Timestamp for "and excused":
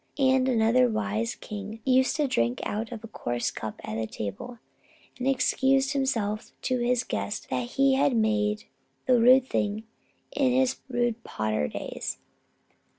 5.19-5.93